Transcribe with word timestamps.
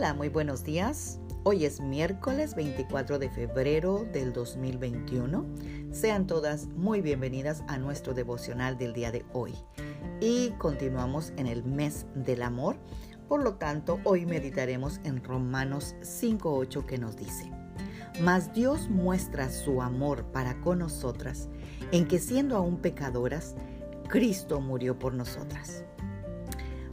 Hola, 0.00 0.14
muy 0.14 0.30
buenos 0.30 0.64
días. 0.64 1.20
Hoy 1.42 1.66
es 1.66 1.78
miércoles 1.82 2.54
24 2.54 3.18
de 3.18 3.28
febrero 3.28 4.06
del 4.10 4.32
2021. 4.32 5.44
Sean 5.92 6.26
todas 6.26 6.68
muy 6.68 7.02
bienvenidas 7.02 7.62
a 7.68 7.76
nuestro 7.76 8.14
devocional 8.14 8.78
del 8.78 8.94
día 8.94 9.12
de 9.12 9.26
hoy. 9.34 9.52
Y 10.22 10.52
continuamos 10.52 11.34
en 11.36 11.46
el 11.46 11.64
mes 11.64 12.06
del 12.14 12.42
amor. 12.42 12.78
Por 13.28 13.42
lo 13.42 13.56
tanto, 13.56 14.00
hoy 14.04 14.24
meditaremos 14.24 15.02
en 15.04 15.22
Romanos 15.22 15.94
5.8 16.00 16.86
que 16.86 16.96
nos 16.96 17.14
dice, 17.18 17.52
Mas 18.22 18.54
Dios 18.54 18.88
muestra 18.88 19.50
su 19.50 19.82
amor 19.82 20.24
para 20.32 20.62
con 20.62 20.78
nosotras, 20.78 21.50
en 21.92 22.08
que 22.08 22.18
siendo 22.18 22.56
aún 22.56 22.78
pecadoras, 22.78 23.54
Cristo 24.08 24.62
murió 24.62 24.98
por 24.98 25.12
nosotras. 25.12 25.84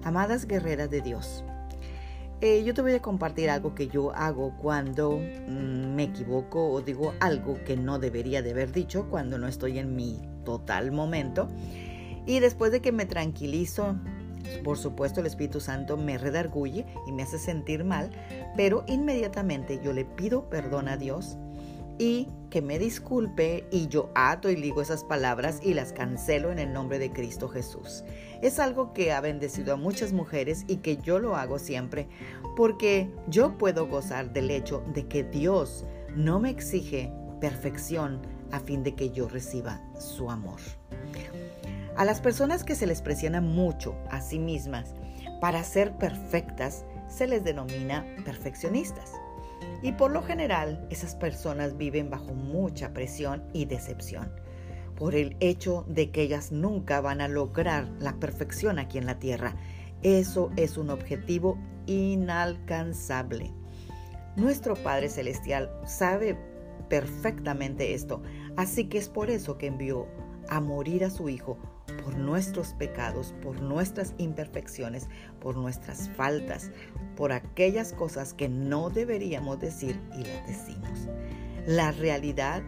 Amadas 0.04 0.46
guerreras 0.46 0.90
de 0.90 1.00
Dios, 1.00 1.46
eh, 2.42 2.64
yo 2.64 2.74
te 2.74 2.82
voy 2.82 2.94
a 2.94 3.02
compartir 3.02 3.50
algo 3.50 3.74
que 3.74 3.88
yo 3.88 4.14
hago 4.14 4.56
cuando 4.58 5.18
mm, 5.18 5.96
me 5.96 6.04
equivoco 6.04 6.70
o 6.70 6.82
digo 6.82 7.14
algo 7.20 7.58
que 7.66 7.76
no 7.76 7.98
debería 7.98 8.42
de 8.42 8.52
haber 8.52 8.72
dicho 8.72 9.08
cuando 9.10 9.38
no 9.38 9.48
estoy 9.48 9.80
en 9.80 9.96
mi 9.96 10.22
total 10.44 10.92
momento. 10.92 11.48
Y 12.26 12.40
después 12.40 12.72
de 12.72 12.82
que 12.82 12.92
me 12.92 13.06
tranquilizo, 13.06 13.96
por 14.64 14.78
supuesto 14.78 15.22
el 15.22 15.28
Espíritu 15.28 15.60
Santo 15.60 15.98
me 15.98 16.18
redarguye 16.18 16.86
y 17.08 17.12
me 17.12 17.24
hace 17.24 17.40
sentir 17.40 17.84
mal, 17.84 18.12
pero 18.56 18.84
inmediatamente 18.88 19.80
yo 19.84 19.94
le 19.94 20.06
pido 20.06 20.50
perdón 20.50 20.90
a 20.90 20.98
Dios 20.98 21.38
y 21.98 22.28
que 22.50 22.62
me 22.62 22.80
disculpe 22.80 23.66
y 23.72 23.88
yo 23.88 24.10
ato 24.16 24.50
y 24.50 24.56
ligo 24.56 24.82
esas 24.82 25.04
palabras 25.04 25.60
y 25.62 25.74
las 25.74 25.94
cancelo 25.94 26.52
en 26.52 26.60
el 26.60 26.74
nombre 26.74 27.00
de 27.00 27.12
Cristo 27.12 27.50
Jesús. 27.50 28.04
Es 28.42 28.60
algo 28.60 28.94
que 28.94 29.12
ha 29.12 29.22
bendecido 29.22 29.74
a 29.74 29.78
muchas 29.78 30.14
mujeres 30.14 30.64
y 30.68 30.78
que 30.78 30.98
yo 30.98 31.20
lo 31.20 31.36
hago 31.36 31.60
siempre 31.60 32.08
porque 32.56 33.10
yo 33.28 33.58
puedo 33.58 33.88
gozar 33.88 34.32
del 34.32 34.50
hecho 34.52 34.84
de 34.94 35.08
que 35.08 35.24
Dios 35.24 35.86
no 36.16 36.40
me 36.40 36.50
exige 36.50 37.12
perfección 37.40 38.22
a 38.52 38.60
fin 38.60 38.84
de 38.84 38.96
que 38.96 39.10
yo 39.12 39.28
reciba 39.28 39.82
su 40.00 40.30
amor. 40.30 40.60
A 41.96 42.06
las 42.06 42.22
personas 42.22 42.64
que 42.64 42.76
se 42.76 42.88
les 42.88 43.02
presiona 43.02 43.42
mucho 43.42 43.96
a 44.10 44.22
sí 44.22 44.40
mismas 44.40 44.94
para 45.42 45.64
ser 45.64 45.98
perfectas 45.98 46.86
se 47.08 47.28
les 47.28 47.44
denomina 47.44 48.06
perfeccionistas. 48.24 49.14
Y 49.82 49.92
por 49.94 50.12
lo 50.12 50.24
general, 50.24 50.88
esas 50.90 51.16
personas 51.16 51.78
viven 51.78 52.10
bajo 52.10 52.34
mucha 52.34 52.94
presión 52.94 53.44
y 53.54 53.66
decepción 53.66 54.32
por 54.98 55.16
el 55.16 55.38
hecho 55.40 55.86
de 55.88 56.10
que 56.10 56.24
ellas 56.24 56.52
nunca 56.52 57.02
van 57.02 57.22
a 57.22 57.28
lograr 57.28 57.88
la 58.00 58.16
perfección 58.16 58.80
aquí 58.80 58.98
en 58.98 59.06
la 59.06 59.20
tierra. 59.20 59.56
Eso 60.02 60.52
es 60.58 60.78
un 60.78 60.90
objetivo 60.90 61.58
inalcanzable. 61.86 63.54
Nuestro 64.36 64.76
Padre 64.76 65.10
Celestial 65.10 65.72
sabe 65.86 66.38
perfectamente 66.90 67.94
esto, 67.94 68.22
así 68.56 68.86
que 68.86 68.98
es 68.98 69.10
por 69.10 69.30
eso 69.30 69.58
que 69.58 69.68
envió 69.68 70.08
a 70.50 70.62
morir 70.62 71.04
a 71.04 71.10
su 71.10 71.30
Hijo 71.30 71.58
por 72.08 72.18
nuestros 72.18 72.70
pecados, 72.70 73.36
por 73.42 73.60
nuestras 73.60 74.14
imperfecciones, 74.18 75.10
por 75.42 75.58
nuestras 75.58 76.10
faltas, 76.12 76.72
por 77.18 77.34
aquellas 77.34 77.92
cosas 77.92 78.34
que 78.34 78.48
no 78.48 78.90
deberíamos 78.90 79.60
decir 79.60 80.00
y 80.18 80.24
las 80.24 80.48
decimos. 80.48 81.10
La 81.66 81.92
realidad 81.92 82.64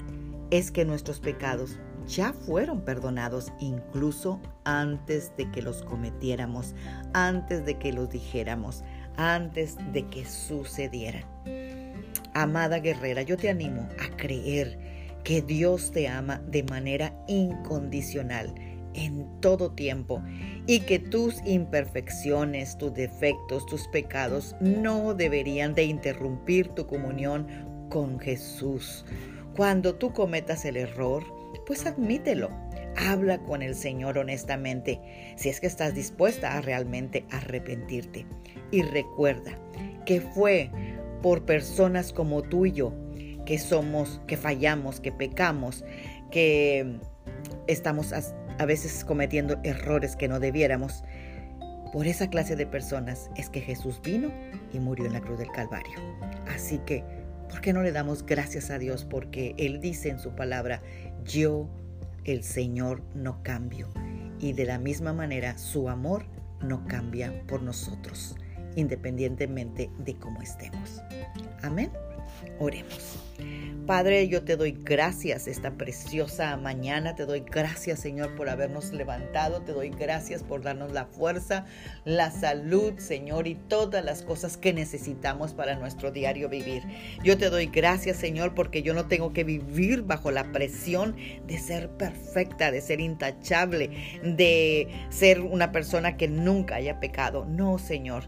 es 0.52 0.72
que 0.72 0.84
nuestros 0.84 1.22
pecados 1.22 1.80
ya 2.06 2.34
fueron 2.34 2.82
perdonados 2.82 3.54
incluso 3.62 4.42
antes 4.66 5.32
de 5.38 5.50
que 5.52 5.62
los 5.62 5.84
cometiéramos, 5.84 6.76
antes 7.14 7.66
de 7.66 7.78
que 7.78 7.94
los 7.94 8.10
dijéramos, 8.10 8.84
antes 9.16 9.78
de 9.94 10.06
que 10.10 10.26
sucedieran. 10.26 11.24
Amada 12.34 12.80
guerrera, 12.80 13.22
yo 13.22 13.38
te 13.38 13.50
animo 13.50 13.88
a 14.02 14.18
creer 14.18 14.78
que 15.24 15.42
Dios 15.42 15.92
te 15.94 16.10
ama 16.10 16.42
de 16.46 16.64
manera 16.64 17.14
incondicional 17.30 18.54
en 19.00 19.28
todo 19.42 19.72
tiempo 19.72 20.22
y 20.68 20.82
que 20.82 21.00
tus 21.00 21.42
imperfecciones, 21.46 22.78
tus 22.78 22.94
defectos, 22.94 23.66
tus 23.66 23.88
pecados 23.88 24.56
no 24.60 25.14
deberían 25.14 25.74
de 25.74 25.84
interrumpir 25.84 26.70
tu 26.70 26.86
comunión 26.86 27.48
con 27.90 28.20
Jesús. 28.20 29.06
Cuando 29.56 29.96
tú 29.96 30.14
cometas 30.14 30.66
el 30.66 30.78
error, 30.78 31.24
pues 31.66 31.86
admítelo. 31.86 32.50
Habla 32.98 33.40
con 33.40 33.62
el 33.62 33.76
Señor 33.76 34.18
honestamente, 34.18 35.00
si 35.38 35.50
es 35.50 35.60
que 35.60 35.68
estás 35.68 35.94
dispuesta 35.96 36.58
a 36.58 36.62
realmente 36.62 37.26
arrepentirte. 37.32 38.26
Y 38.72 38.82
recuerda 38.82 39.58
que 40.06 40.22
fue 40.22 40.70
por 41.22 41.46
personas 41.46 42.12
como 42.12 42.42
tú 42.42 42.66
y 42.66 42.74
yo 42.74 42.94
que 43.46 43.58
somos, 43.58 44.22
que 44.28 44.38
fallamos, 44.38 45.00
que 45.00 45.12
pecamos, 45.12 45.84
que 46.30 47.00
estamos 47.66 48.14
a 48.60 48.66
veces 48.66 49.04
cometiendo 49.04 49.60
errores 49.64 50.16
que 50.16 50.28
no 50.28 50.40
debiéramos. 50.40 51.04
Por 51.92 52.06
esa 52.06 52.30
clase 52.30 52.56
de 52.56 52.68
personas 52.68 53.32
es 53.36 53.50
que 53.50 53.62
Jesús 53.62 54.00
vino 54.04 54.32
y 54.72 54.80
murió 54.80 55.08
en 55.08 55.14
la 55.14 55.22
cruz 55.22 55.40
del 55.40 55.52
Calvario. 55.52 55.98
Así 56.54 56.78
que, 56.86 57.04
¿por 57.50 57.62
qué 57.62 57.74
no 57.74 57.82
le 57.82 57.92
damos 57.92 58.26
gracias 58.26 58.70
a 58.70 58.78
Dios? 58.78 59.06
Porque 59.06 59.56
Él 59.58 59.80
dice 59.80 60.10
en 60.10 60.20
su 60.20 60.36
palabra, 60.36 60.84
yo, 61.24 61.68
el 62.26 62.44
Señor, 62.44 63.02
no 63.16 63.42
cambio. 63.42 63.90
Y 64.40 64.54
de 64.54 64.66
la 64.66 64.78
misma 64.78 65.14
manera, 65.14 65.58
su 65.58 65.90
amor 65.90 66.26
no 66.62 66.86
cambia 66.86 67.44
por 67.48 67.64
nosotros, 67.64 68.36
independientemente 68.76 69.90
de 69.98 70.16
cómo 70.16 70.42
estemos. 70.42 71.02
Amén. 71.64 71.92
Oremos. 72.60 73.29
Padre, 73.90 74.28
yo 74.28 74.44
te 74.44 74.56
doy 74.56 74.72
gracias 74.72 75.48
esta 75.48 75.72
preciosa 75.72 76.56
mañana, 76.58 77.16
te 77.16 77.26
doy 77.26 77.40
gracias 77.40 78.00
Señor 78.00 78.36
por 78.36 78.48
habernos 78.48 78.92
levantado, 78.92 79.64
te 79.64 79.72
doy 79.72 79.90
gracias 79.90 80.44
por 80.44 80.62
darnos 80.62 80.92
la 80.92 81.06
fuerza, 81.06 81.66
la 82.06 82.30
salud 82.30 83.00
Señor 83.00 83.48
y 83.48 83.56
todas 83.56 84.06
las 84.06 84.22
cosas 84.22 84.58
que 84.58 84.74
necesitamos 84.74 85.56
para 85.56 85.76
nuestro 85.76 86.12
diario 86.12 86.50
vivir. 86.50 86.84
Yo 87.24 87.36
te 87.40 87.50
doy 87.50 87.66
gracias 87.66 88.18
Señor 88.18 88.54
porque 88.54 88.84
yo 88.84 88.94
no 88.94 89.08
tengo 89.08 89.34
que 89.34 89.44
vivir 89.44 90.04
bajo 90.04 90.30
la 90.30 90.52
presión 90.52 91.16
de 91.48 91.58
ser 91.58 91.90
perfecta, 91.90 92.70
de 92.70 92.82
ser 92.82 93.02
intachable, 93.02 94.20
de 94.22 94.88
ser 95.10 95.42
una 95.42 95.72
persona 95.72 96.16
que 96.16 96.28
nunca 96.28 96.76
haya 96.76 97.00
pecado. 97.00 97.44
No 97.46 97.80
Señor, 97.80 98.26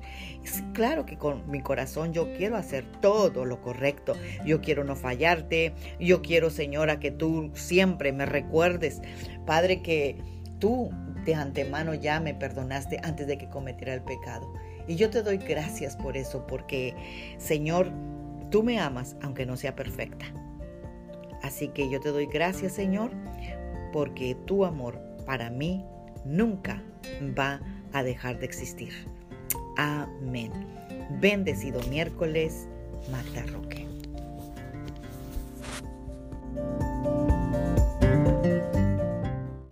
claro 0.73 1.05
que 1.05 1.19
con 1.19 1.47
mi 1.51 1.61
corazón 1.61 2.13
yo 2.13 2.33
quiero 2.33 2.55
hacer 2.55 2.83
todo 2.99 3.45
lo 3.45 3.61
correcto, 3.61 4.16
yo 4.43 4.59
quiero 4.59 4.83
no 4.83 4.95
fallarte. 5.01 5.73
Yo 6.00 6.22
quiero, 6.22 6.50
Señora, 6.50 7.00
que 7.00 7.12
tú 7.12 7.51
siempre 7.53 8.12
me 8.13 8.25
recuerdes, 8.25 9.01
Padre, 9.45 9.81
que 9.81 10.17
tú 10.59 10.89
de 11.25 11.35
antemano 11.35 11.94
ya 11.94 12.19
me 12.19 12.34
perdonaste 12.34 13.00
antes 13.03 13.28
de 13.28 13.38
que 13.38 13.50
cometiera 13.50 13.94
el 13.94 14.01
pecado. 14.01 14.51
Y 14.88 14.95
yo 14.95 15.09
te 15.09 15.22
doy 15.22 15.38
gracias 15.38 15.95
por 15.95 16.17
eso, 16.17 16.45
porque, 16.47 16.95
Señor, 17.38 17.91
tú 18.50 18.63
me 18.63 18.79
amas 18.79 19.16
aunque 19.22 19.45
no 19.45 19.57
sea 19.57 19.75
perfecta. 19.75 20.25
Así 21.41 21.69
que 21.69 21.90
yo 21.90 22.00
te 22.00 22.09
doy 22.09 22.28
gracias, 22.28 22.73
Señor, 22.73 23.11
porque 23.91 24.35
tu 24.45 24.66
amor 24.66 25.00
para 25.25 25.50
mí 25.50 25.84
nunca 26.25 26.84
va 27.38 27.59
a 27.94 28.03
dejar 28.03 28.40
de 28.40 28.45
existir. 28.45 28.94
Amén. 29.78 30.51
Bendecido 31.19 31.81
miércoles, 31.90 32.67
Magda 33.11 33.44
Roque. 33.51 33.91